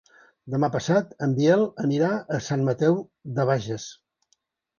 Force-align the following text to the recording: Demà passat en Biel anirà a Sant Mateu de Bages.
Demà 0.51 0.69
passat 0.75 1.11
en 1.27 1.35
Biel 1.39 1.65
anirà 1.83 2.09
a 2.15 2.41
Sant 2.47 2.65
Mateu 2.71 2.99
de 3.37 3.47
Bages. 3.53 3.87